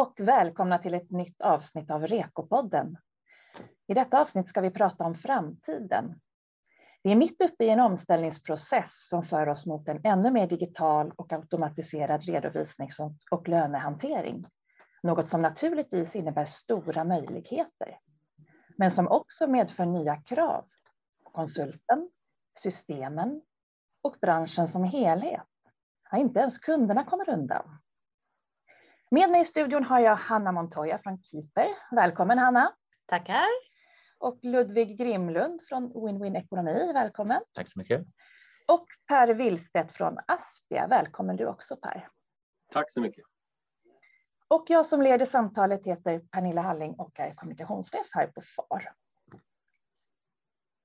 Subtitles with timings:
[0.00, 2.96] och välkomna till ett nytt avsnitt av Rekopodden.
[3.86, 6.20] I detta avsnitt ska vi prata om framtiden.
[7.02, 11.12] Vi är mitt uppe i en omställningsprocess som för oss mot en ännu mer digital
[11.16, 13.00] och automatiserad redovisnings
[13.30, 14.46] och lönehantering.
[15.02, 17.98] Något som naturligtvis innebär stora möjligheter,
[18.76, 20.64] men som också medför nya krav
[21.24, 22.10] på konsulten,
[22.62, 23.42] systemen
[24.02, 25.46] och branschen som helhet.
[26.10, 27.78] Ja, inte ens kunderna kommer undan.
[29.12, 31.68] Med mig i studion har jag Hanna Montoya från Keeper.
[31.90, 32.74] Välkommen Hanna.
[33.06, 33.46] Tackar.
[34.18, 36.92] Och Ludvig Grimlund från Win-Win Ekonomi.
[36.94, 37.42] Välkommen.
[37.52, 38.06] Tack så mycket.
[38.66, 40.86] Och Per Willstedt från Aspia.
[40.86, 42.08] Välkommen du också Per.
[42.72, 43.24] Tack så mycket.
[44.48, 48.92] Och jag som leder samtalet heter Pernilla Halling och är kommunikationschef här på FAR.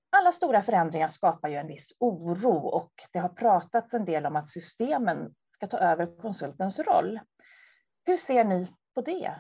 [0.10, 4.36] Alla stora förändringar skapar ju en viss oro och det har pratats en del om
[4.36, 7.20] att systemen ska ta över konsultens roll.
[8.06, 9.36] Hur ser ni på det?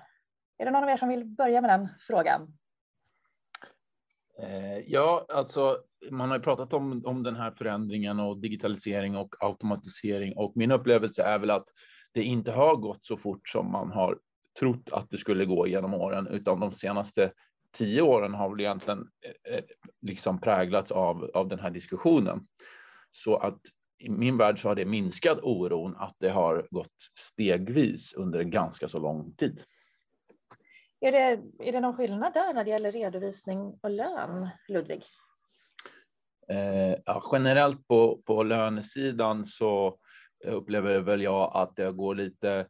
[0.58, 2.58] Är det någon av er som vill börja med den frågan?
[4.40, 5.80] Eh, ja, alltså
[6.12, 10.72] man har ju pratat om, om den här förändringen och digitalisering och automatisering och min
[10.72, 11.68] upplevelse är väl att
[12.12, 14.20] det inte har gått så fort som man har
[14.60, 17.32] trott att det skulle gå genom åren, utan de senaste
[17.72, 19.64] tio åren har väl egentligen eh, eh
[20.02, 22.46] liksom präglats av, av den här diskussionen.
[23.12, 23.60] Så att
[24.00, 26.94] i min värld så har det minskat oron att det har gått
[27.34, 29.64] stegvis under en ganska så lång tid.
[31.00, 35.04] Är det, är det någon skillnad där när det gäller redovisning och lön, Ludvig?
[36.48, 39.98] Eh, ja, generellt på, på lönesidan så
[40.46, 42.68] upplever väl jag att det går lite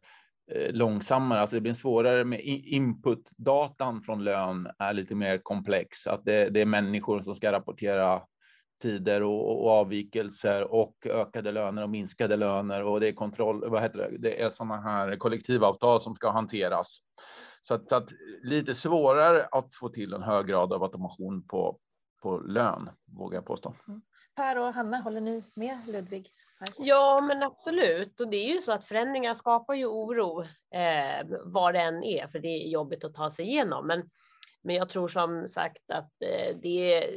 [0.52, 6.24] eh, långsammare, alltså det blir svårare med inputdatan från lön är lite mer komplex, att
[6.24, 8.22] det, det är människor som ska rapportera
[8.82, 13.70] tider och, och, avvikelser och ökade löner och minskade löner och det är kontroll.
[13.70, 14.18] Vad heter det?
[14.18, 16.98] Det är sådana här kollektivavtal som ska hanteras.
[17.62, 18.08] Så att, så att,
[18.42, 21.78] lite svårare att få till en hög grad av automation på,
[22.22, 23.74] på lön, vågar jag påstå.
[23.88, 24.02] Mm.
[24.36, 26.30] Per och Hanna, håller ni med Ludvig?
[26.78, 28.20] Ja, men absolut.
[28.20, 30.42] Och det är ju så att förändringar skapar ju oro
[30.74, 33.86] eh, vad det än är, för det är jobbigt att ta sig igenom.
[33.86, 34.10] Men,
[34.62, 37.08] men jag tror som sagt att eh, det,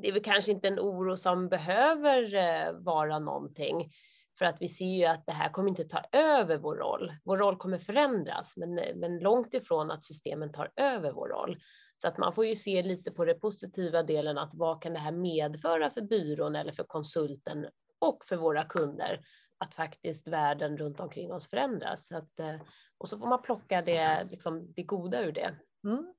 [0.00, 3.92] det är väl kanske inte en oro som behöver eh, vara någonting.
[4.38, 7.12] För att vi ser ju att det här kommer inte ta över vår roll.
[7.24, 11.60] Vår roll kommer förändras, men, eh, men långt ifrån att systemen tar över vår roll.
[12.00, 14.98] Så att man får ju se lite på den positiva delen, att vad kan det
[14.98, 17.66] här medföra för byrån eller för konsulten
[17.98, 19.20] och för våra kunder?
[19.58, 22.06] Att faktiskt världen runt omkring oss förändras.
[22.06, 22.56] Så att, eh,
[22.98, 25.54] och så får man plocka det, liksom, det goda ur det.
[25.84, 26.14] Mm.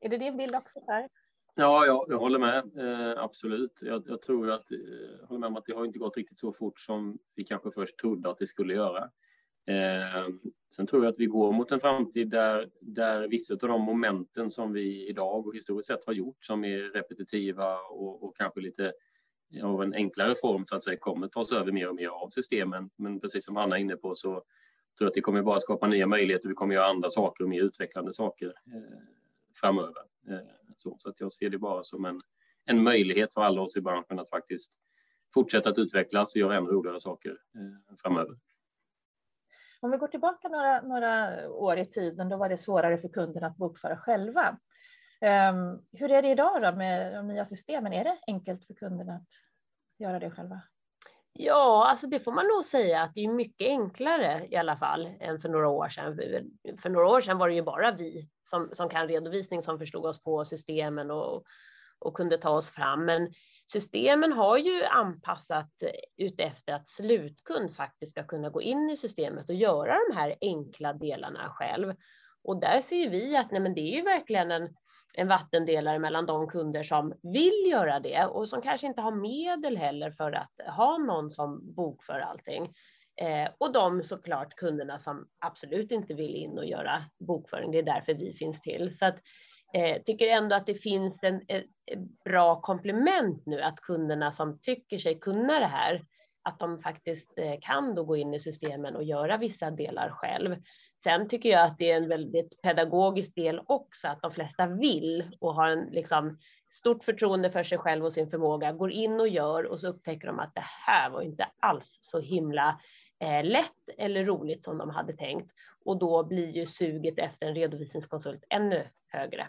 [0.00, 1.08] Är det din bild också Per?
[1.56, 2.70] Ja, jag, jag håller med.
[2.78, 3.78] Eh, absolut.
[3.80, 6.52] Jag, jag tror att, eh, håller med om att det har inte gått riktigt så
[6.52, 9.10] fort som vi kanske först trodde att det skulle göra.
[9.66, 10.28] Eh,
[10.76, 14.50] sen tror jag att vi går mot en framtid där, där vissa av de momenten
[14.50, 18.92] som vi idag och historiskt sett har gjort som är repetitiva och, och kanske lite
[19.62, 22.90] av en enklare form så att säga kommer tas över mer och mer av systemen.
[22.96, 24.42] Men precis som Hanna är inne på så tror
[24.98, 26.48] jag att det kommer bara skapa nya möjligheter.
[26.48, 28.98] Vi kommer göra andra saker och mer utvecklande saker eh,
[29.60, 30.02] framöver.
[30.28, 32.20] Eh, så, så att jag ser det bara som en,
[32.64, 34.80] en möjlighet för alla oss i branschen att faktiskt
[35.34, 38.36] fortsätta att utvecklas och göra ännu roligare saker eh, framöver.
[39.80, 43.46] Om vi går tillbaka några, några år i tiden, då var det svårare för kunderna
[43.46, 44.58] att bokföra själva.
[45.20, 47.92] Um, hur är det idag då med de nya systemen?
[47.92, 49.28] Är det enkelt för kunderna att
[49.98, 50.62] göra det själva?
[51.32, 55.06] Ja, alltså det får man nog säga att det är mycket enklare i alla fall
[55.20, 56.16] än för några år sedan.
[56.82, 60.06] För några år sedan var det ju bara vi som, som kan redovisning som förstod
[60.06, 61.44] oss på systemen och,
[61.98, 63.04] och kunde ta oss fram.
[63.04, 63.32] Men
[63.72, 65.70] systemen har ju anpassat
[66.16, 70.92] utefter att slutkund faktiskt ska kunna gå in i systemet och göra de här enkla
[70.92, 71.94] delarna själv.
[72.44, 74.68] Och där ser vi att nej, men det är ju verkligen en,
[75.14, 79.76] en vattendelare mellan de kunder som vill göra det och som kanske inte har medel
[79.76, 82.74] heller för att ha någon som bokför allting.
[83.16, 87.70] Eh, och de såklart kunderna som absolut inte vill in och göra bokföring.
[87.70, 88.96] Det är därför vi finns till.
[88.98, 89.16] Så att,
[89.74, 91.66] eh, tycker ändå att det finns en, ett
[92.24, 96.02] bra komplement nu att kunderna som tycker sig kunna det här,
[96.42, 100.56] att de faktiskt eh, kan då gå in i systemen och göra vissa delar själv.
[101.04, 105.36] Sen tycker jag att det är en väldigt pedagogisk del också, att de flesta vill
[105.40, 106.38] och har en liksom
[106.72, 110.26] stort förtroende för sig själv och sin förmåga, går in och gör och så upptäcker
[110.26, 112.80] de att det här var inte alls så himla
[113.44, 115.52] lätt eller roligt som de hade tänkt.
[115.84, 119.48] Och då blir ju suget efter en redovisningskonsult ännu högre.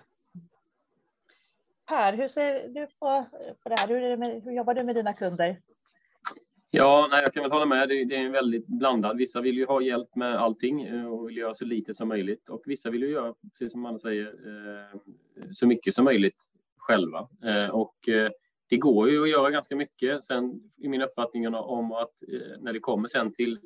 [1.86, 3.26] Per, hur ser du på,
[3.64, 3.88] på det här?
[3.88, 5.62] Hur, med, hur jobbar du med dina kunder?
[6.72, 7.90] Ja, nej, jag kan väl hålla med.
[7.90, 9.18] Det, det är en väldigt blandad.
[9.18, 12.50] Vissa vill ju ha hjälp med allting eh, och vill göra så lite som möjligt
[12.50, 15.00] och vissa vill ju göra, precis som man säger, eh,
[15.52, 16.38] så mycket som möjligt
[16.78, 17.28] själva.
[17.44, 17.96] Eh, och
[18.70, 20.24] det går ju att göra ganska mycket.
[20.24, 23.60] Sen i min uppfattning om att eh, när det kommer sen till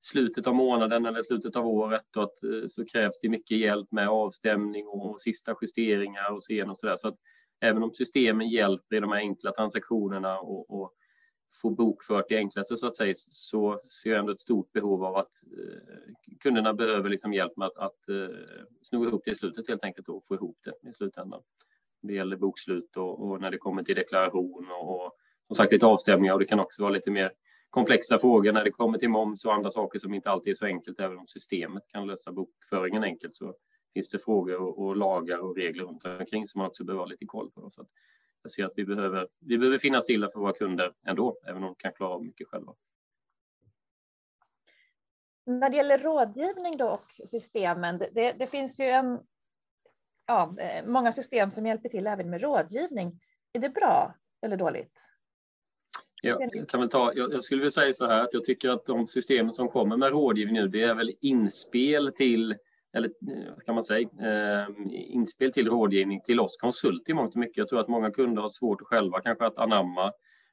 [0.00, 4.08] slutet av månaden eller slutet av året att, eh, så krävs det mycket hjälp med
[4.08, 6.96] avstämning och sista justeringar och sen och så där.
[6.96, 7.16] Så att
[7.60, 10.94] även om systemen hjälper i de här enkla transaktionerna och, och
[11.62, 15.16] få bokfört det enklaste så att säga så ser jag ändå ett stort behov av
[15.16, 18.36] att eh, kunderna behöver liksom hjälp med att, att eh,
[18.82, 21.42] sno ihop det i slutet helt enkelt och få ihop det i slutändan.
[22.02, 25.16] Det gäller bokslut och, och när det kommer till deklaration och, och
[25.46, 27.32] som sagt lite avstämningar och det kan också vara lite mer
[27.70, 30.66] komplexa frågor när det kommer till moms och andra saker som inte alltid är så
[30.66, 31.00] enkelt.
[31.00, 33.54] Även om systemet kan lösa bokföringen enkelt så
[33.94, 37.06] finns det frågor och, och lagar och regler runt omkring som man också behöver ha
[37.06, 37.70] lite koll på.
[37.70, 37.86] Så
[38.42, 41.62] jag ser att vi behöver, vi behöver finnas stilla för våra kunder ändå, även om
[41.62, 42.74] de kan klara av mycket själva.
[45.46, 49.20] När det gäller rådgivning då och systemen, det, det finns ju en,
[50.30, 53.20] ja, eh, många system som hjälper till även med rådgivning.
[53.52, 54.92] Är det bra eller dåligt?
[56.22, 58.70] Ja, jag, kan väl ta, jag, jag skulle vilja säga så här att jag tycker
[58.70, 62.56] att de systemen som kommer med rådgivning nu, det är väl inspel till
[62.92, 63.12] eller
[63.54, 67.56] vad kan man säga, eh, inspel till rådgivning till oss konsulter i mångt och mycket.
[67.56, 70.06] Jag tror att många kunder har svårt själva kanske att anamma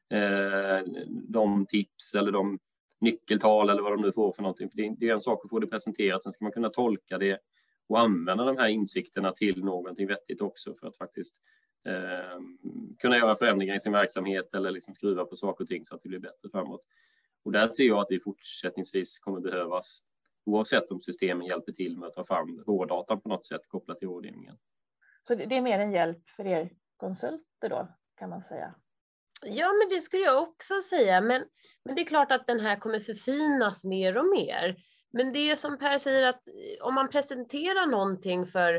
[0.09, 2.59] eh, de tips eller de
[2.99, 4.69] nyckeltal eller vad de nu får för någonting.
[4.69, 7.39] För det är en sak att få det presenterat, sen ska man kunna tolka det
[7.87, 11.35] och använda de här insikterna till någonting vettigt också för att faktiskt
[11.85, 12.39] eh,
[12.99, 16.03] kunna göra förändringar i sin verksamhet eller liksom skruva på saker och ting så att
[16.03, 16.81] det blir bättre framåt.
[17.43, 20.03] Och där ser jag att vi fortsättningsvis kommer behövas
[20.45, 24.07] oavsett om systemen hjälper till med att ta fram rådata på något sätt kopplat till
[24.07, 24.57] rådgivningen.
[25.21, 27.87] Så det är mer en hjälp för er konsulter då
[28.17, 28.75] kan man säga?
[29.41, 31.21] Ja, men det skulle jag också säga.
[31.21, 31.45] Men,
[31.83, 34.75] men det är klart att den här kommer förfinas mer och mer.
[35.13, 36.41] Men det är som Per säger att
[36.81, 38.75] om man presenterar någonting för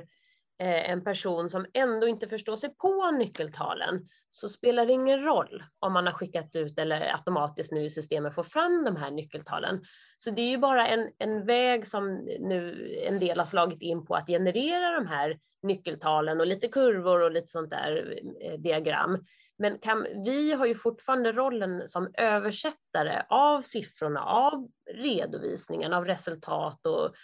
[0.58, 5.64] eh, en person som ändå inte förstår sig på nyckeltalen så spelar det ingen roll
[5.78, 9.84] om man har skickat ut eller automatiskt nu i systemet får fram de här nyckeltalen.
[10.18, 14.04] Så det är ju bara en, en väg som nu en del har slagit in
[14.04, 19.24] på att generera de här nyckeltalen och lite kurvor och lite sånt där eh, diagram.
[19.58, 26.86] Men kan, vi har ju fortfarande rollen som översättare av siffrorna, av redovisningen, av resultat
[26.86, 27.14] och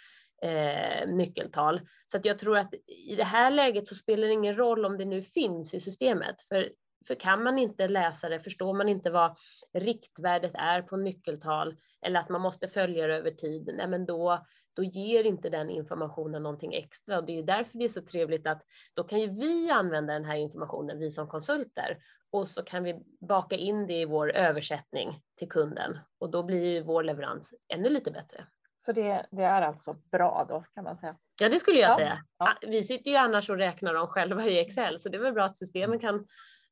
[0.47, 1.81] eh, nyckeltal.
[2.11, 4.97] Så att jag tror att i det här läget så spelar det ingen roll om
[4.97, 6.41] det nu finns i systemet.
[6.41, 6.71] För,
[7.07, 9.37] för kan man inte läsa det, förstår man inte vad
[9.73, 14.45] riktvärdet är på nyckeltal eller att man måste följa det över tid, nej men då,
[14.75, 17.17] då ger inte den informationen någonting extra.
[17.17, 18.61] Och det är därför det är så trevligt att
[18.93, 21.97] då kan ju vi använda den här informationen, vi som konsulter,
[22.35, 26.65] och så kan vi baka in det i vår översättning till kunden och då blir
[26.65, 28.47] ju vår leverans ännu lite bättre.
[28.85, 31.15] Så det, det, är alltså bra då kan man säga.
[31.39, 31.97] Ja, det skulle jag ja.
[31.97, 32.23] säga.
[32.39, 32.53] Ja.
[32.61, 35.45] Vi sitter ju annars och räknar dem själva i Excel, så det är väl bra
[35.45, 36.25] att systemen kan ta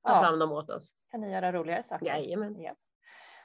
[0.04, 0.21] ja.
[0.21, 0.95] fram dem åt oss.
[1.12, 2.06] Kan ni göra roligare saker?
[2.06, 2.62] Jajamän.
[2.62, 2.75] Ja.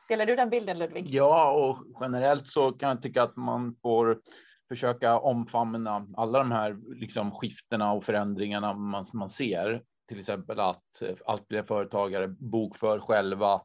[0.08, 1.06] Delar du den bilden Ludvig?
[1.10, 4.20] Ja, och generellt så kan jag tycka att man får
[4.68, 9.82] försöka omfamna alla de här liksom, skiftena och förändringarna man, man ser.
[10.08, 13.62] Till exempel att eh, allt fler företagare bokför själva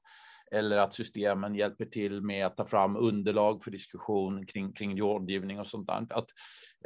[0.52, 5.60] eller att systemen hjälper till med att ta fram underlag för diskussion kring, kring rådgivning
[5.60, 6.08] och sånt där.
[6.10, 6.28] Att,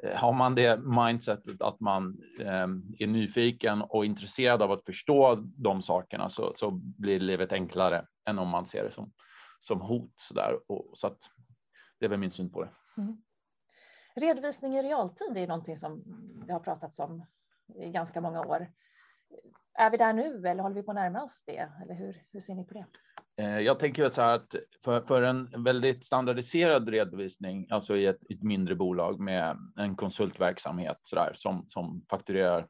[0.03, 2.67] eh, har man det mindsetet att man eh,
[2.99, 8.39] är nyfiken och intresserad av att förstå de sakerna så, så blir livet enklare än
[8.39, 9.11] om man ser det som,
[9.59, 10.13] som hot.
[10.15, 10.59] Så, där.
[10.67, 11.19] Och, så att,
[11.99, 12.69] det är väl min syn på det.
[12.97, 13.21] Mm.
[14.15, 16.03] Redovisning i realtid är någonting som
[16.47, 17.25] det har pratats om
[17.75, 18.67] i ganska många år.
[19.79, 21.69] Är vi där nu eller håller vi på att närma oss det?
[21.83, 22.85] Eller hur, hur ser ni på det?
[23.43, 24.55] Eh, jag tänker så här att
[24.85, 30.97] för, för en väldigt standardiserad redovisning, alltså i ett, ett mindre bolag med en konsultverksamhet
[31.03, 32.67] så där, som, som fakturerar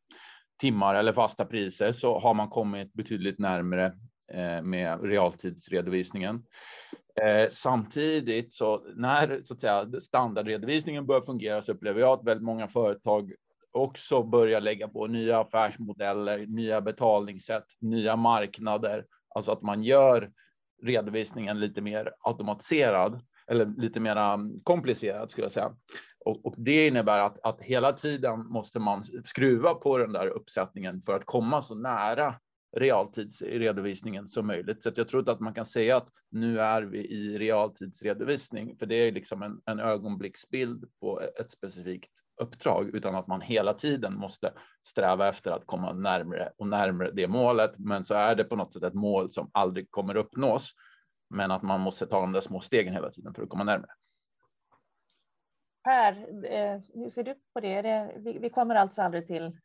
[0.62, 3.86] timmar eller fasta priser, så har man kommit betydligt närmare
[4.34, 6.44] eh, med realtidsredovisningen.
[7.22, 12.46] Eh, samtidigt så när så att säga, standardredovisningen börjar fungera så upplever jag att väldigt
[12.46, 13.34] många företag
[13.78, 19.06] också börja lägga på nya affärsmodeller, nya betalningssätt, nya marknader.
[19.36, 20.32] Alltså att man gör
[20.84, 25.72] redovisningen lite mer automatiserad eller lite mer komplicerad skulle jag säga.
[26.26, 31.02] Och, och det innebär att, att hela tiden måste man skruva på den där uppsättningen
[31.06, 32.36] för att komma så nära
[32.78, 34.84] realtidsredovisningen som möjligt.
[34.84, 38.86] Så jag tror inte att man kan säga att nu är vi i realtidsredovisning, för
[38.86, 44.16] det är liksom en, en ögonblicksbild på ett specifikt uppdrag, utan att man hela tiden
[44.16, 44.54] måste
[44.86, 47.74] sträva efter att komma närmre och närmre det målet.
[47.78, 50.74] Men så är det på något sätt ett mål som aldrig kommer uppnås.
[51.30, 53.92] Men att man måste ta de där små stegen hela tiden för att komma närmare.
[55.84, 56.12] Per,
[56.46, 58.12] eh, hur ser du på det?
[58.18, 59.58] vi, kommer alltså aldrig till,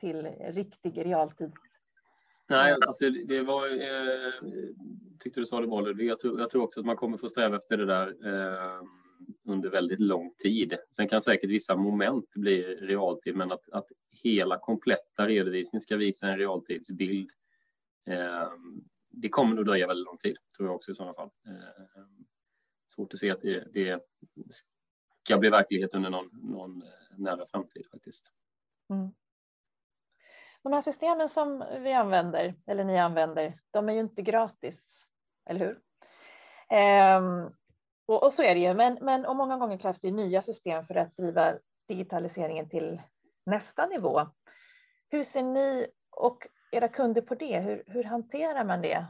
[0.00, 1.52] till riktig realtid?
[2.48, 4.32] Nej, alltså det var, eh,
[5.20, 6.02] tyckte du sa det bra.
[6.02, 8.82] Jag tror, jag tror också att man kommer få sträva efter det där eh,
[9.44, 10.76] under väldigt lång tid.
[10.96, 16.28] Sen kan säkert vissa moment bli realtid, men att, att hela kompletta redovisningen ska visa
[16.28, 17.30] en realtidsbild.
[18.06, 18.48] Eh,
[19.10, 21.30] det kommer nog dröja väldigt lång tid, tror jag också i sådana fall.
[21.46, 22.02] Eh,
[22.94, 24.02] svårt att se att det, det
[25.24, 28.26] ska bli verklighet under någon, någon eh, nära framtid faktiskt.
[28.90, 29.12] Mm.
[30.62, 35.06] De här systemen som vi använder, eller ni använder, de är ju inte gratis,
[35.44, 35.80] eller hur?
[36.76, 37.48] Eh,
[38.06, 40.86] och, och, så är det ju, men, men och många gånger krävs det nya system
[40.86, 41.54] för att driva
[41.88, 43.02] digitaliseringen till
[43.46, 44.26] nästa nivå.
[45.08, 47.58] Hur ser ni och era kunder på det?
[47.60, 49.06] Hur, hur hanterar man det?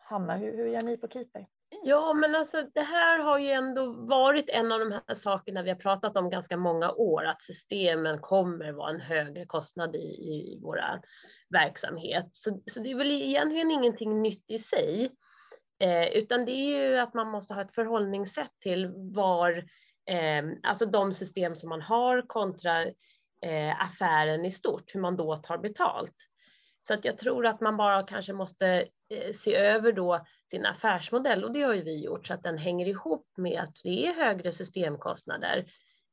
[0.00, 1.46] Hanna, hur, hur gör ni på Keeper?
[1.82, 5.70] Ja, men alltså det här har ju ändå varit en av de här sakerna vi
[5.70, 10.60] har pratat om ganska många år, att systemen kommer vara en högre kostnad i, i
[10.62, 11.02] våra
[11.50, 12.28] verksamhet.
[12.32, 15.10] Så, så det är väl egentligen ingenting nytt i sig,
[15.78, 19.52] eh, utan det är ju att man måste ha ett förhållningssätt till var,
[20.06, 22.82] eh, alltså de system som man har kontra
[23.42, 26.16] eh, affären i stort, hur man då tar betalt.
[26.86, 28.66] Så att jag tror att man bara kanske måste
[29.10, 32.58] eh, se över då sin affärsmodell och det har ju vi gjort så att den
[32.58, 35.64] hänger ihop med att det är högre systemkostnader.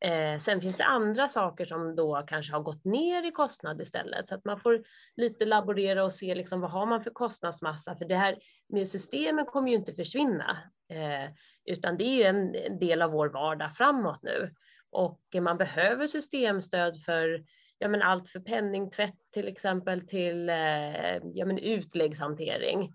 [0.01, 4.29] Eh, sen finns det andra saker som då kanske har gått ner i kostnad istället.
[4.29, 4.83] Så att man får
[5.15, 7.95] lite laborera och se liksom vad har man för kostnadsmassa?
[7.95, 8.37] För det här
[8.69, 10.57] med systemen kommer ju inte försvinna.
[10.89, 11.31] Eh,
[11.65, 14.53] utan det är ju en, en del av vår vardag framåt nu.
[14.91, 17.45] Och man behöver systemstöd för
[17.77, 22.93] ja, men allt för penningtvätt till exempel till eh, ja, men utläggshantering.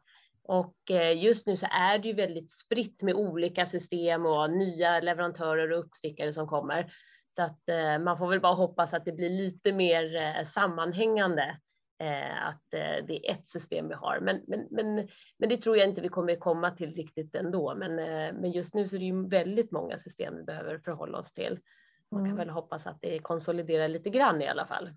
[0.49, 5.00] Och eh, just nu så är det ju väldigt spritt med olika system och nya
[5.00, 6.93] leverantörer och uppstickare som kommer.
[7.37, 11.59] Så att eh, man får väl bara hoppas att det blir lite mer sammanhängande.
[12.43, 14.21] Att det är ett system vi har.
[14.21, 17.75] Men, men, men, men det tror jag inte vi kommer komma till riktigt ändå.
[17.75, 17.95] Men,
[18.41, 21.59] men just nu så är det ju väldigt många system vi behöver förhålla oss till.
[22.11, 22.37] Man kan mm.
[22.37, 24.91] väl hoppas att det konsoliderar lite grann i alla fall.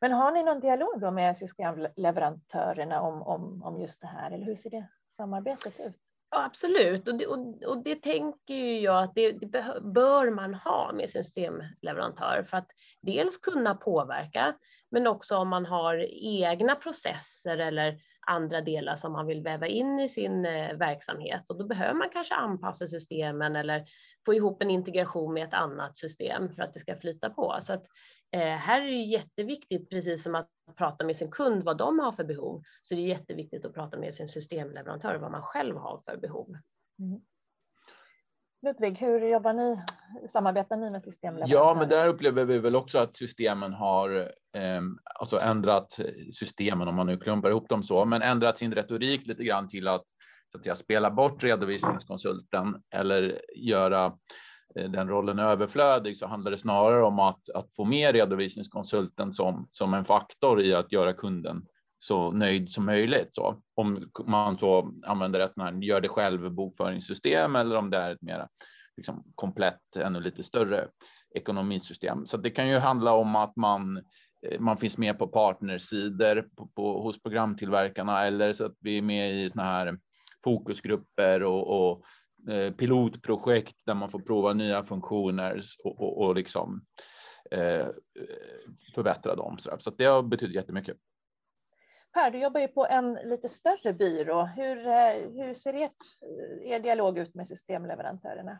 [0.00, 4.30] Men har ni någon dialog då med systemleverantörerna om, om, om just det här?
[4.30, 4.86] Eller hur ser det
[5.16, 5.96] samarbetet ut?
[6.30, 10.92] Ja, absolut, och det, och, och det tänker jag att det, det, bör man ha
[10.92, 12.70] med systemleverantör för att
[13.02, 14.54] dels kunna påverka,
[14.90, 20.00] men också om man har egna processer eller andra delar som man vill väva in
[20.00, 23.84] i sin eh, verksamhet och då behöver man kanske anpassa systemen eller
[24.26, 27.58] få ihop en integration med ett annat system för att det ska flyta på.
[27.62, 27.84] Så att,
[28.32, 32.24] här är det jätteviktigt, precis som att prata med sin kund vad de har för
[32.24, 36.16] behov, så det är jätteviktigt att prata med sin systemleverantör vad man själv har för
[36.16, 36.56] behov.
[36.98, 37.20] Mm.
[38.62, 39.82] Ludvig, hur jobbar ni?
[40.28, 41.60] Samarbetar ni med systemleverantörer?
[41.60, 44.18] Ja, men där upplever vi väl också att systemen har
[44.52, 44.80] eh,
[45.20, 45.98] alltså ändrat
[46.34, 49.88] systemen, om man nu klumpar ihop dem så, men ändrat sin retorik lite grann till
[49.88, 50.04] att,
[50.52, 54.12] så att säga, spela bort redovisningskonsulten eller göra eh,
[54.74, 59.68] Eh, den rollen överflödig så handlar det snarare om att, att få med redovisningskonsulten som,
[59.72, 61.66] som en faktor i att göra kunden
[62.00, 63.28] så nöjd som möjligt.
[63.32, 68.10] Så om man så använder ett när gör det själv bokföringssystem eller om det är
[68.10, 68.48] ett mer
[68.96, 70.88] liksom, komplett, ännu lite större
[71.34, 72.26] ekonomisystem.
[72.26, 73.96] Så det kan ju handla om att man
[74.46, 79.02] eh, man finns med på partnersidor på, på, hos programtillverkarna eller så att vi är
[79.02, 79.98] med i såna här
[80.44, 82.04] fokusgrupper och, och
[82.76, 86.84] pilotprojekt där man får prova nya funktioner och, och, och liksom
[87.50, 87.86] eh,
[88.94, 89.58] förbättra dem.
[89.58, 90.96] Så, så det har betytt jättemycket.
[92.14, 94.44] Per, du jobbar ju på en lite större byrå.
[94.44, 95.92] Hur, eh, hur ser ert,
[96.62, 98.58] eh, er dialog ut med systemleverantörerna?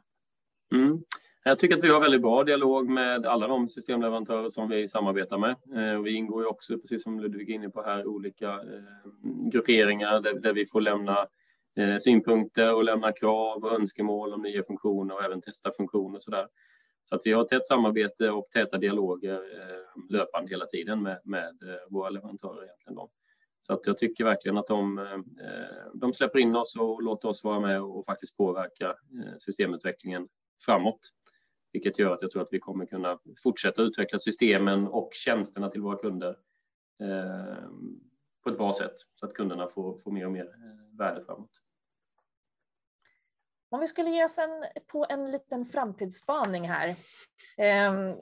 [0.75, 1.03] Mm.
[1.45, 5.39] Jag tycker att vi har väldigt bra dialog med alla de systemleverantörer som vi samarbetar
[5.39, 5.57] med.
[5.75, 8.61] Eh, vi ingår ju också, precis som Ludvig är inne på här, olika
[9.53, 11.27] grupperingar där vi får lämna
[11.79, 16.23] Eh, synpunkter och lämna krav och önskemål om nya funktioner och även testa funktioner och
[16.23, 16.49] så där.
[17.05, 21.63] Så att vi har tätt samarbete och täta dialoger eh, löpande hela tiden med, med
[21.63, 22.65] eh, våra leverantörer.
[22.65, 23.11] Egentligen då.
[23.67, 25.19] Så att jag tycker verkligen att de, eh,
[25.95, 28.95] de släpper in oss och låter oss vara med och faktiskt påverka
[29.39, 30.29] systemutvecklingen
[30.65, 31.01] framåt.
[31.73, 35.81] Vilket gör att jag tror att vi kommer kunna fortsätta utveckla systemen och tjänsterna till
[35.81, 36.37] våra kunder
[37.03, 37.69] eh,
[38.43, 40.55] på ett bra sätt så att kunderna får, får mer och mer
[40.99, 41.51] värde framåt.
[43.71, 46.89] Om vi skulle ge oss en, på en liten framtidsspaning här.
[47.57, 48.15] Eh,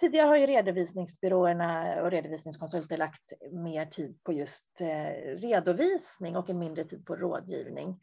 [0.00, 6.58] tidigare har ju redovisningsbyråerna och redovisningskonsulter lagt mer tid på just eh, redovisning och en
[6.58, 8.00] mindre tid på rådgivning.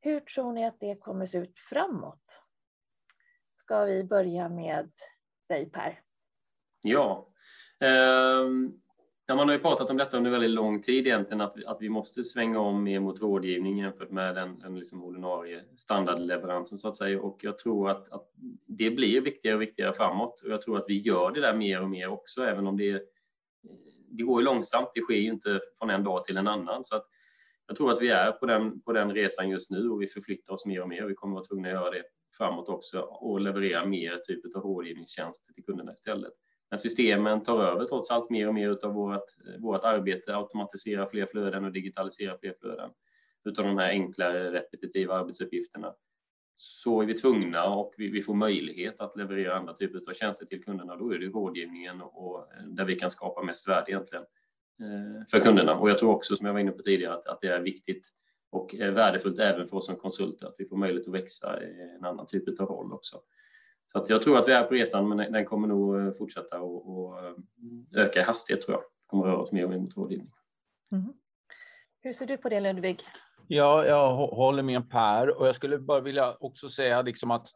[0.00, 2.40] Hur tror ni att det kommer se ut framåt?
[3.56, 4.90] Ska vi börja med
[5.48, 6.00] dig Per?
[6.82, 7.28] Ja,
[7.80, 8.46] eh,
[9.28, 11.76] Ja, man har ju pratat om detta under väldigt lång tid egentligen, att vi, att
[11.80, 16.88] vi måste svänga om mer mot rådgivning jämfört med den, den liksom ordinarie standardleveransen så
[16.88, 17.20] att säga.
[17.20, 18.30] Och jag tror att, att,
[18.66, 20.40] det blir viktigare och viktigare framåt.
[20.40, 23.02] Och jag tror att vi gör det där mer och mer också, även om det,
[24.10, 24.90] det går ju långsamt.
[24.94, 26.84] Det sker ju inte från en dag till en annan.
[26.84, 27.06] Så att
[27.66, 30.52] jag tror att vi är på den, på den resan just nu och vi förflyttar
[30.52, 31.04] oss mer och mer.
[31.04, 32.02] Vi kommer vara tvungna att göra det
[32.38, 36.32] framåt också och leverera mer typ av rådgivningstjänster till kunderna istället.
[36.70, 41.26] Men systemen tar över trots allt mer och mer av vårt, vårt arbete, automatisera fler
[41.26, 42.90] flöden och digitalisera fler flöden
[43.44, 45.94] utav de här enklare repetitiva arbetsuppgifterna
[46.56, 50.46] så är vi tvungna och vi, vi, får möjlighet att leverera andra typer av tjänster
[50.46, 50.96] till kunderna.
[50.96, 54.24] Då är det rådgivningen och, där vi kan skapa mest värde egentligen
[54.80, 55.78] eh, för kunderna.
[55.78, 58.08] Och jag tror också, som jag var inne på tidigare, att, att det är viktigt
[58.50, 62.04] och värdefullt även för oss som konsulter att vi får möjlighet att växa i en
[62.04, 63.20] annan typ av roll också.
[63.96, 66.60] Så att jag tror att vi är på resan, men den kommer nog eh, fortsätta
[66.60, 67.32] och, eh,
[67.94, 68.82] öka i hastighet tror jag.
[68.82, 70.30] Det kommer röra oss mer och mer mot rådgivning.
[70.92, 71.12] Mm.
[72.00, 73.00] Hur ser du på det Ludvig?
[73.48, 77.46] Ja, jag håller med Per och jag skulle bara vilja också säga liksom att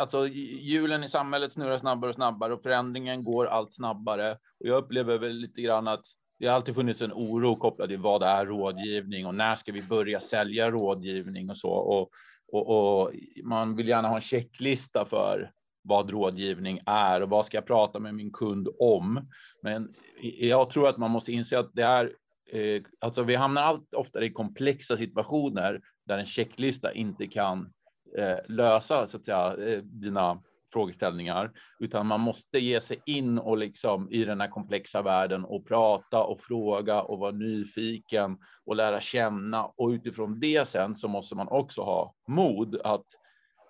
[0.00, 4.32] alltså, hjulen i samhället snurrar snabbare och snabbare och förändringen går allt snabbare.
[4.32, 6.04] Och jag upplever väl lite grann att
[6.38, 9.82] det har alltid funnits en oro kopplad till vad är rådgivning och när ska vi
[9.82, 11.70] börja sälja rådgivning och så.
[11.70, 12.10] Och
[12.54, 15.50] och, och, man vill gärna ha en checklista för
[15.82, 19.28] vad rådgivning är och vad ska jag prata med min kund om.
[19.62, 19.94] Men
[20.38, 22.12] jag tror att man måste inse att det är
[22.52, 27.72] eh, alltså vi hamnar allt oftare i komplexa situationer där en checklista inte kan
[28.18, 30.42] eh, lösa så att säga eh, dina
[30.74, 35.66] frågeställningar, utan man måste ge sig in och liksom i den här komplexa världen och
[35.66, 39.64] prata och fråga och vara nyfiken och lära känna.
[39.64, 43.06] Och utifrån det sen så måste man också ha mod att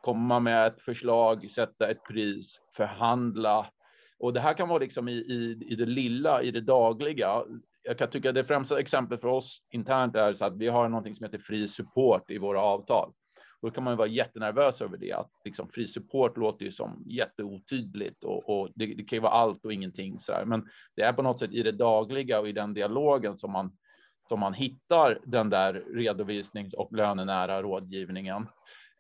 [0.03, 3.67] komma med ett förslag, sätta ett pris, förhandla.
[4.19, 7.43] Och det här kan vara liksom i, i, i det lilla, i det dagliga.
[7.83, 11.17] Jag kan tycka det främsta exemplet för oss internt är så att vi har någonting
[11.17, 13.13] som heter fri support i våra avtal.
[13.65, 15.13] Då kan man ju vara jättenervös över det.
[15.13, 19.33] Att liksom fri support låter ju som jätteotydligt och, och det, det, kan ju vara
[19.33, 20.45] allt och ingenting så här.
[20.45, 23.77] Men det är på något sätt i det dagliga och i den dialogen som man
[24.29, 28.49] som man hittar den där redovisnings och lönenära rådgivningen.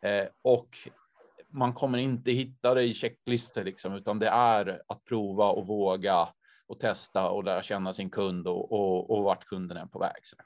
[0.02, 0.68] Eh, och
[1.48, 6.28] man kommer inte hitta det i checklistor liksom, utan det är att prova och våga
[6.66, 10.20] och testa och lära känna sin kund och, och, och vart kunden är på väg.
[10.24, 10.36] Så.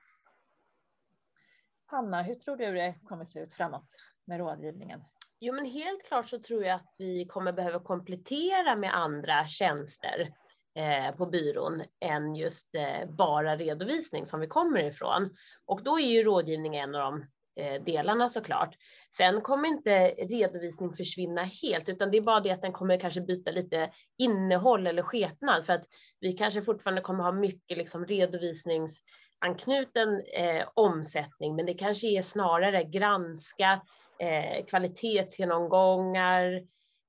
[1.86, 3.94] Hanna, hur tror du det kommer se ut framåt
[4.28, 5.00] med rådgivningen?
[5.40, 10.34] Jo, men helt klart så tror jag att vi kommer behöva komplettera med andra tjänster
[10.74, 15.36] eh, på byrån än just eh, bara redovisning som vi kommer ifrån.
[15.66, 17.26] Och då är ju rådgivning en av de
[17.62, 18.76] eh, delarna såklart.
[19.16, 23.20] Sen kommer inte redovisning försvinna helt, utan det är bara det att den kommer kanske
[23.20, 25.84] byta lite innehåll eller skepnad för att
[26.20, 28.98] vi kanske fortfarande kommer ha mycket liksom redovisnings
[29.38, 33.80] anknuten eh, omsättning, men det kanske är snarare granska
[34.18, 36.62] eh, kvalitetsgenomgångar,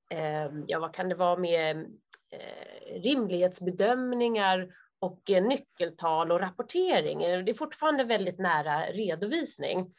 [0.09, 1.77] eh, ja vad kan det vara med
[2.31, 7.23] eh, rimlighetsbedömningar och eh, nyckeltal och rapportering.
[7.23, 9.93] Eh, det är fortfarande väldigt nära redovisning.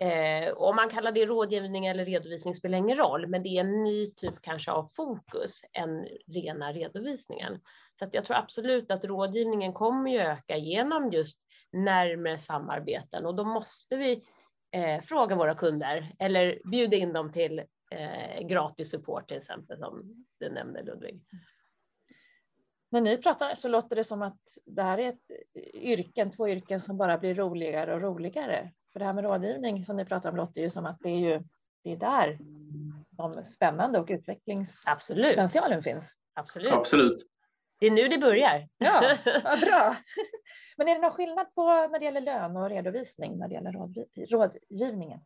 [0.00, 3.82] Eh, om man kallar det rådgivning eller redovisning spelar ingen roll, men det är en
[3.82, 7.60] ny typ kanske av fokus än rena redovisningen.
[7.98, 11.38] Så att jag tror absolut att rådgivningen kommer ju öka genom just
[11.72, 14.24] närmare samarbeten och då måste vi
[14.70, 17.58] eh, fråga våra kunder eller bjuda in dem till
[17.90, 21.20] eh, gratis support till exempel som du nämnde Ludvig.
[22.90, 25.30] När ni pratar så låter det som att det här är ett
[25.74, 28.70] yrken, två yrken som bara blir roligare och roligare.
[28.92, 31.18] För det här med rådgivning som ni pratar om låter ju som att det är
[31.18, 31.42] ju
[31.82, 32.38] det är där
[33.10, 36.16] de spännande och utvecklingspotentialen finns.
[36.34, 36.72] Absolut.
[36.72, 37.26] Absolut.
[37.80, 38.68] Det är nu det börjar.
[38.78, 39.96] Ja, vad bra.
[40.76, 43.72] Men är det någon skillnad på när det gäller lön och redovisning när det gäller
[44.26, 45.20] rådgivningen?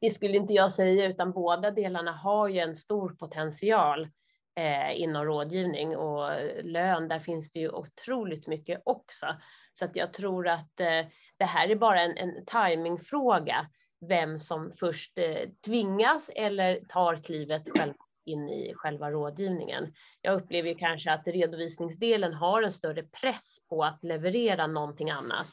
[0.00, 4.08] Det skulle inte jag säga, utan båda delarna har ju en stor potential
[4.56, 6.30] eh, inom rådgivning och
[6.62, 7.08] lön.
[7.08, 9.26] Där finns det ju otroligt mycket också.
[9.72, 11.06] Så att jag tror att eh,
[11.36, 13.66] det här är bara en, en timingfråga.
[14.08, 19.94] Vem som först eh, tvingas eller tar klivet själv in i själva rådgivningen.
[20.22, 25.48] Jag upplever ju kanske att redovisningsdelen har en större press på att leverera någonting annat.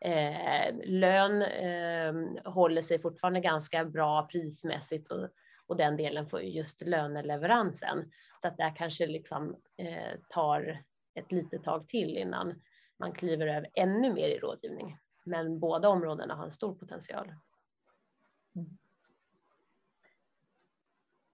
[0.00, 2.14] Eh, lön eh,
[2.52, 5.28] håller sig fortfarande ganska bra prismässigt och,
[5.66, 8.10] och den delen får just löneleveransen.
[8.42, 10.82] Så att det kanske liksom eh, tar
[11.14, 12.62] ett litet tag till innan
[12.98, 14.98] man kliver över ännu mer i rådgivning.
[15.24, 17.32] Men båda områdena har en stor potential.
[18.56, 18.78] Mm.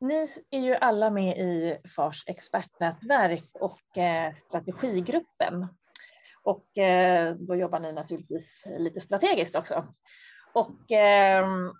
[0.01, 5.67] Ni är ju alla med i FARs expertnätverk och eh, strategigruppen.
[6.43, 9.95] Och eh, då jobbar ni naturligtvis lite strategiskt också.
[10.53, 11.73] Och ehm,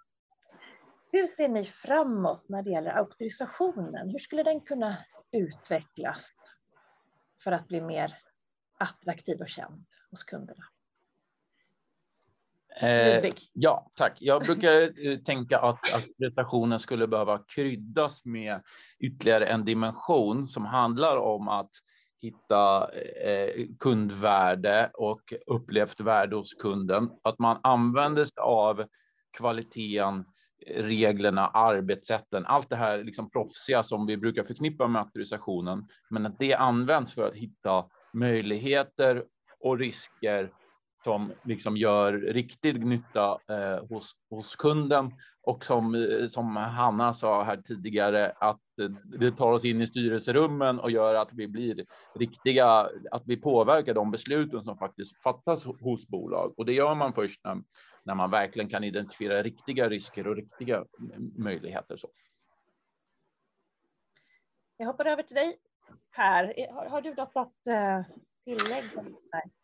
[1.13, 4.11] hur ser ni framåt när det gäller auktorisationen?
[4.11, 6.33] Hur skulle den kunna utvecklas
[7.45, 8.19] för att bli mer
[8.79, 10.65] attraktiv och känd hos kunderna?
[12.77, 14.17] Eh, ja, tack.
[14.21, 18.63] Jag brukar eh, tänka att, att prestationen skulle behöva kryddas med
[19.01, 21.71] ytterligare en dimension som handlar om att
[22.23, 22.91] hitta
[23.25, 27.11] eh, kundvärde och upplevt värde hos kunden.
[27.23, 28.85] Att man använder sig av
[29.37, 30.25] kvaliteten,
[30.77, 36.39] reglerna, arbetssätten, allt det här liksom proffsiga som vi brukar förknippa med auktorisationen, men att
[36.39, 39.25] det används för att hitta möjligheter
[39.61, 40.51] och risker
[41.05, 47.43] som liksom gör riktig nytta eh, hos, hos kunden och som, eh, som Hanna sa
[47.43, 51.87] här tidigare att eh, det tar oss in i styrelserummen och gör att vi blir
[52.15, 57.13] riktiga, att vi påverkar de besluten som faktiskt fattas hos bolag och det gör man
[57.13, 57.63] först när,
[58.03, 61.97] när man verkligen kan identifiera riktiga risker och riktiga mm, möjligheter.
[61.97, 62.09] Så.
[64.77, 65.59] Jag hoppar över till dig
[66.17, 66.73] Per.
[66.75, 67.37] Har, har du något
[67.67, 68.07] eh, att
[68.45, 69.05] tillägga?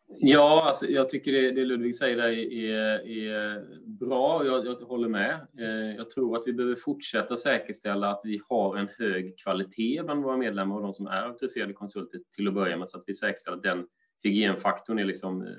[0.09, 4.45] Ja, alltså, jag tycker det, det Ludvig säger där är, är bra.
[4.45, 5.47] Jag, jag håller med.
[5.59, 10.23] Eh, jag tror att vi behöver fortsätta säkerställa att vi har en hög kvalitet bland
[10.23, 13.13] våra medlemmar och de som är auktoriserade konsulter till att börja med så att vi
[13.13, 13.87] säkerställer att den
[14.23, 15.49] hygienfaktorn är liksom eh,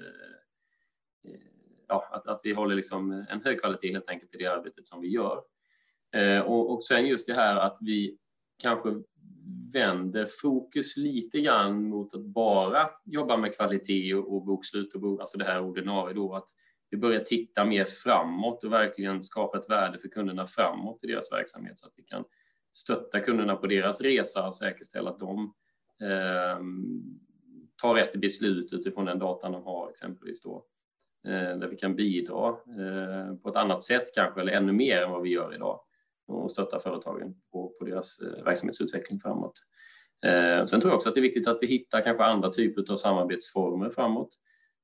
[1.32, 1.40] eh,
[1.88, 5.00] ja, att, att vi håller liksom en hög kvalitet helt enkelt i det arbetet som
[5.00, 5.42] vi gör.
[6.44, 8.18] Och, och sen just det här att vi
[8.58, 8.88] kanske
[9.72, 15.38] vänder fokus lite grann mot att bara jobba med kvalitet och bokslut och bok, alltså
[15.38, 16.48] det här ordinarie då, att
[16.90, 21.32] vi börjar titta mer framåt och verkligen skapa ett värde för kunderna framåt i deras
[21.32, 22.24] verksamhet så att vi kan
[22.72, 25.54] stötta kunderna på deras resa och säkerställa att de
[26.02, 26.58] eh,
[27.82, 30.64] tar rätt beslut utifrån den datan de har exempelvis då.
[31.26, 35.10] Eh, där vi kan bidra eh, på ett annat sätt kanske, eller ännu mer än
[35.10, 35.80] vad vi gör idag
[36.28, 39.52] och stötta företagen på, på deras eh, verksamhetsutveckling framåt.
[40.26, 42.92] Eh, sen tror jag också att det är viktigt att vi hittar kanske andra typer
[42.92, 44.30] av samarbetsformer framåt.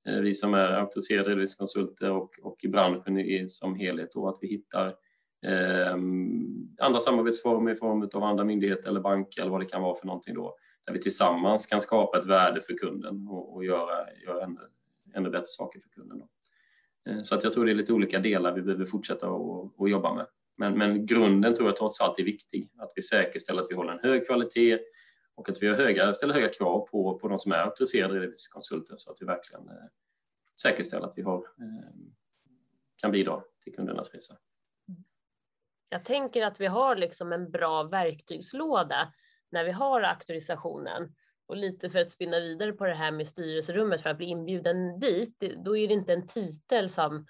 [0.09, 4.38] Eh, vi som är auktoriserade redovisningskonsulter och, och i branschen i, som helhet då, att
[4.40, 4.87] vi hittar
[5.46, 5.94] eh,
[6.78, 10.07] andra samarbetsformer i form av andra myndigheter eller banker eller vad det kan vara för
[10.07, 14.44] någonting då, där vi tillsammans kan skapa ett värde för kunden och, och göra, göra
[14.44, 14.61] ännu,
[15.14, 16.18] ännu bättre saker för kunden.
[16.18, 16.28] Då.
[17.11, 19.26] Eh, så att jag tror det är lite olika delar vi behöver fortsätta
[19.78, 20.26] att jobba med.
[20.56, 23.92] Men, men grunden tror jag trots allt är viktig, att vi säkerställer att vi håller
[23.92, 24.78] en hög kvalitet
[25.34, 28.96] och att vi har höga, ställer höga krav på, på de som är auktoriserade redovisningskonsulter
[28.96, 29.74] så att vi verkligen eh,
[30.60, 31.90] säkerställer att vi har, eh,
[32.96, 34.34] kan bidra till kundernas resa.
[35.88, 39.12] Jag tänker att vi har liksom en bra verktygslåda
[39.50, 41.14] när vi har auktorisationen.
[41.46, 45.00] Och lite för att spinna vidare på det här med styrelserummet för att bli inbjuden
[45.00, 47.26] dit, då är det inte en titel som,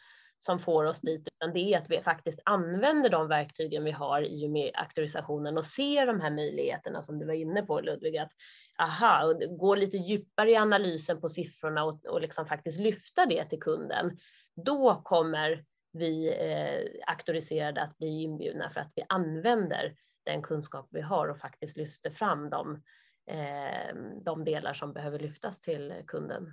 [0.46, 4.22] som får oss dit, utan det är att vi faktiskt använder de verktygen vi har
[4.22, 8.16] i och med auktorisationen och ser de här möjligheterna som du var inne på Ludvig,
[8.16, 8.32] att
[8.78, 13.44] aha, och gå lite djupare i analysen på siffrorna och, och liksom faktiskt lyfta det
[13.44, 14.18] till kunden.
[14.56, 21.00] Då kommer vi eh, auktoriserade att bli inbjudna för att vi använder den kunskap vi
[21.00, 22.82] har och faktiskt lyfter fram de,
[23.30, 26.52] eh, de delar som behöver lyftas till kunden.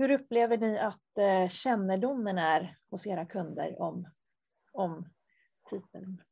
[0.00, 4.08] Hur upplever ni att eh, kännedomen är hos era kunder om,
[4.72, 5.08] om
[5.70, 6.22] titeln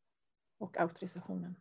[0.59, 1.54] och auktorisationen?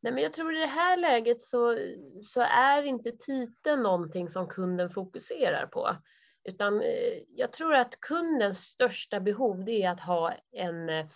[0.00, 1.76] Nej, men jag tror i det här läget så,
[2.22, 5.96] så är inte titeln någonting som kunden fokuserar på.
[6.44, 11.06] Utan eh, jag tror att kundens största behov det är att ha en, eh,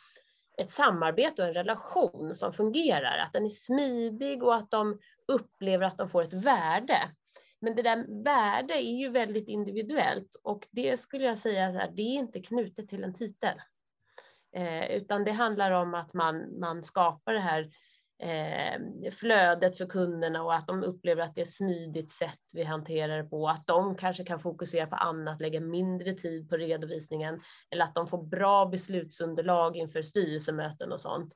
[0.59, 5.87] ett samarbete och en relation som fungerar, att den är smidig och att de upplever
[5.87, 7.11] att de får ett värde.
[7.65, 11.91] Men det där värde är ju väldigt individuellt och det skulle jag säga så här,
[11.91, 13.61] det är inte knutet till en titel.
[14.57, 17.71] Eh, utan det handlar om att man, man skapar det här
[18.19, 22.65] eh, flödet för kunderna och att de upplever att det är ett smidigt sätt vi
[22.65, 27.41] hanterar det på, att de kanske kan fokusera på annat, lägga mindre tid på redovisningen
[27.71, 31.33] eller att de får bra beslutsunderlag inför styrelsemöten och sånt.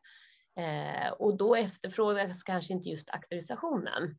[0.56, 4.18] Eh, och då efterfrågas kanske inte just auktorisationen.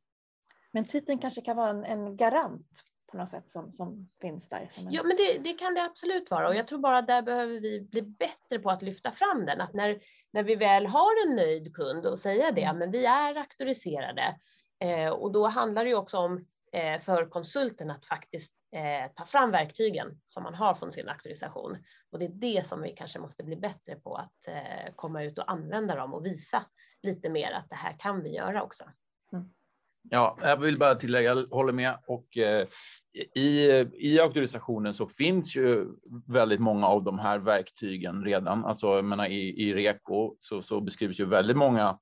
[0.72, 4.68] Men titeln kanske kan vara en, en garant på något sätt som, som finns där.
[4.72, 4.94] Som en...
[4.94, 7.82] Ja, men det, det, kan det absolut vara och jag tror bara där behöver vi
[7.82, 9.62] bli bättre på att lyfta fram den.
[9.62, 10.00] Att när,
[10.32, 12.78] när vi väl har en nöjd kund och säga det, mm.
[12.78, 14.36] men vi är auktoriserade
[14.80, 19.26] eh, och då handlar det ju också om eh, för konsulten att faktiskt eh, ta
[19.26, 21.78] fram verktygen som man har från sin auktorisation.
[22.12, 25.38] Och det är det som vi kanske måste bli bättre på att eh, komma ut
[25.38, 26.66] och använda dem och visa
[27.04, 28.84] lite mer att det här kan vi göra också.
[30.10, 32.68] Ja, jag vill bara tillägga, jag håller med och eh,
[33.36, 35.88] i, i auktorisationen så finns ju
[36.28, 38.66] väldigt många av de här verktygen redan.
[38.66, 42.00] Alltså, jag menar, i, i REKO så, så beskrivs ju väldigt många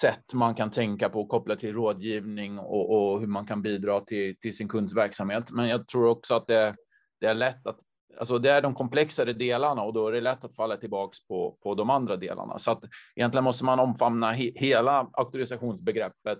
[0.00, 4.36] sätt man kan tänka på kopplat till rådgivning och, och, hur man kan bidra till,
[4.36, 5.50] till sin kunds verksamhet.
[5.50, 6.76] Men jag tror också att det,
[7.20, 7.80] det är lätt att
[8.18, 11.58] Alltså det är de komplexare delarna och då är det lätt att falla tillbaks på,
[11.62, 12.58] på de andra delarna.
[12.58, 12.82] Så att
[13.16, 16.38] egentligen måste man omfamna he, hela auktorisationsbegreppet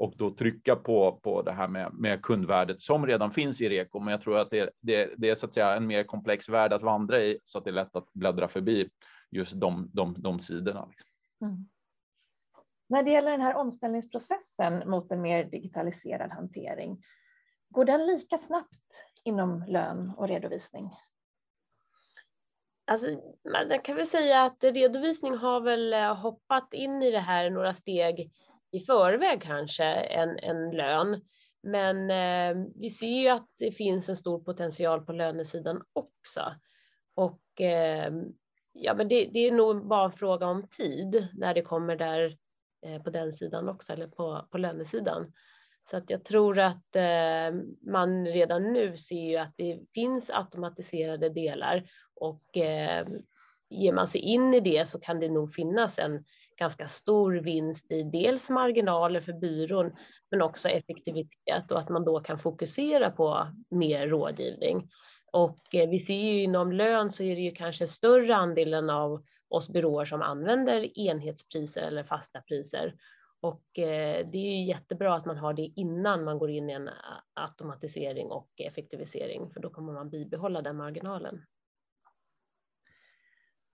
[0.00, 4.00] och då trycka på, på det här med, med kundvärdet som redan finns i REKO.
[4.00, 6.72] Men jag tror att det, det, det är så att säga en mer komplex värld
[6.72, 8.90] att vandra i så att det är lätt att bläddra förbi
[9.30, 10.88] just de, de, de sidorna.
[11.42, 11.68] Mm.
[12.88, 17.02] När det gäller den här omställningsprocessen mot en mer digitaliserad hantering,
[17.68, 20.90] går den lika snabbt inom lön och redovisning?
[22.84, 23.06] Alltså,
[23.68, 27.74] man kan väl säga att redovisning har väl eh, hoppat in i det här några
[27.74, 28.32] steg
[28.70, 31.20] i förväg kanske en, en lön.
[31.62, 36.54] Men eh, vi ser ju att det finns en stor potential på lönesidan också.
[37.14, 38.12] Och eh,
[38.72, 42.36] ja, men det, det, är nog bara en fråga om tid när det kommer där
[42.86, 45.32] eh, på den sidan också, eller på, på lönesidan.
[45.90, 51.28] Så att jag tror att eh, man redan nu ser ju att det finns automatiserade
[51.28, 53.08] delar och eh,
[53.70, 56.24] ger man sig in i det så kan det nog finnas en
[56.60, 59.92] ganska stor vinst i dels marginaler för byrån
[60.30, 64.90] men också effektivitet och att man då kan fokusera på mer rådgivning.
[65.32, 69.22] Och eh, vi ser ju inom lön så är det ju kanske större andelen av
[69.48, 72.94] oss byråer som använder enhetspriser eller fasta priser.
[73.40, 76.72] Och eh, det är ju jättebra att man har det innan man går in i
[76.72, 76.94] en eh,
[77.34, 81.42] automatisering och effektivisering, för då kommer man bibehålla den marginalen.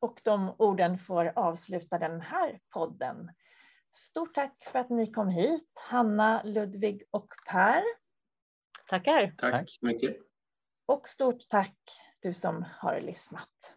[0.01, 3.31] Och de orden får avsluta den här podden.
[3.91, 7.83] Stort tack för att ni kom hit, Hanna, Ludvig och Per.
[8.89, 9.35] Tackar.
[9.39, 10.17] Tack så mycket.
[10.87, 11.77] Och stort tack
[12.21, 13.77] du som har lyssnat.